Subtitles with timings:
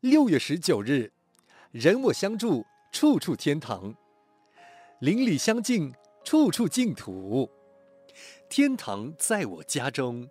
[0.00, 1.10] 六月十九日，
[1.72, 3.92] 人我相助，处处天堂；
[5.00, 7.50] 邻里相敬，处处净土。
[8.48, 10.28] 天堂在我家中，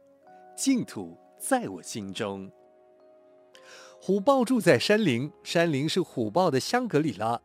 [0.55, 2.49] 净土在我心中。
[3.99, 7.41] 虎豹住在山林，山林是虎豹的香格里拉。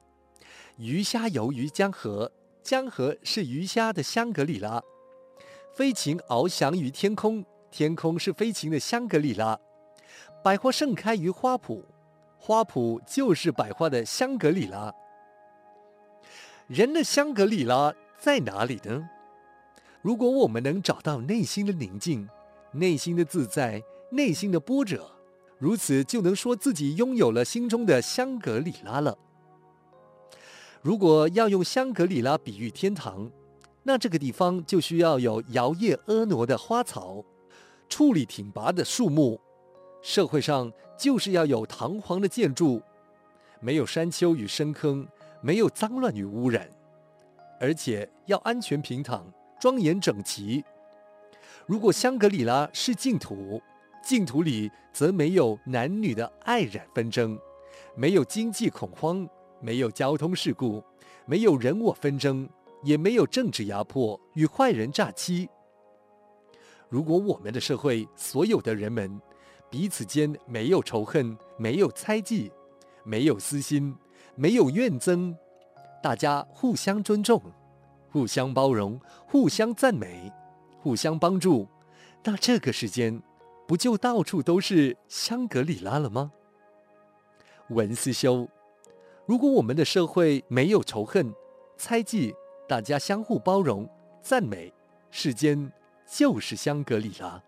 [0.77, 2.31] 鱼虾游于江河，
[2.63, 4.81] 江河是鱼虾的香格里拉。
[5.75, 9.59] 飞禽翱翔于天空，天空是飞禽的香格里拉。
[10.45, 11.83] 百花盛开于花圃，
[12.45, 14.93] 花圃就是百花的香格里拉。
[16.67, 19.09] 人的香格里拉在哪里呢？
[20.01, 22.29] 如果我们能找到内心的宁静、
[22.73, 23.81] 内心的自在、
[24.11, 25.09] 内心的波折。
[25.57, 29.17] 如此就能说自己拥有了心中的香格里拉了。
[30.81, 33.31] 如果要用香格里拉比喻天堂，
[33.85, 37.25] 那这个地方就需要有摇曳婀娜的花草，
[37.89, 39.41] 矗立挺拔的树木。
[40.03, 42.83] 社会上就是要有堂皇的建筑，
[43.61, 45.07] 没有山丘与深坑，
[45.41, 46.69] 没有脏乱与污染，
[47.61, 50.65] 而且要安全平躺、庄严整齐。
[51.67, 53.63] 如果香格里拉是净土，
[54.03, 57.39] 净土里则没有男女的爱染纷争，
[57.95, 59.27] 没有经济恐慌，
[59.61, 60.83] 没有交通事故，
[61.25, 62.49] 没有人我纷争，
[62.83, 65.49] 也没有政治压迫与坏人诈欺。
[66.89, 69.21] 如果我们的社会所有的人们
[69.73, 72.53] 彼此间没有仇恨，没有猜忌，
[73.05, 73.97] 没有私心，
[74.35, 75.35] 没有怨憎，
[76.03, 77.41] 大家互相尊重，
[78.11, 80.31] 互相包容，互相赞美，
[80.83, 81.67] 互相帮助，
[82.23, 83.23] 那这个世间。
[83.67, 86.33] 不就到处都是香格里拉了吗？
[87.69, 88.47] 文思修，
[89.25, 91.33] 如果我们的社会没有仇恨、
[91.79, 92.35] 猜忌，
[92.69, 93.89] 大家相互包容、
[94.21, 94.71] 赞美，
[95.11, 95.73] 世间
[96.07, 97.43] 就是香格里拉。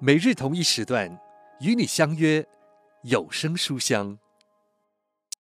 [0.00, 1.18] 每日同一时段
[1.60, 2.44] 与你相约
[3.02, 4.18] 有声书香。